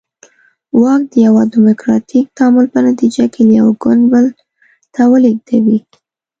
واک 0.81 1.01
د 1.11 1.13
یوه 1.27 1.43
ډیموکراتیک 1.53 2.25
تعامل 2.37 2.65
په 2.73 2.79
نتیجه 2.87 3.25
کې 3.33 3.41
له 3.47 3.53
یو 3.59 3.69
ګوند 3.83 4.03
بل 4.11 4.25
ته 4.93 5.01
ولېږدوي. 5.11 5.79